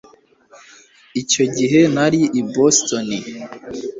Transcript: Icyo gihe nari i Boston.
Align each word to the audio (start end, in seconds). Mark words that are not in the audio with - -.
Icyo 1.21 1.43
gihe 1.57 1.79
nari 1.93 2.21
i 2.39 2.41
Boston. 2.53 3.07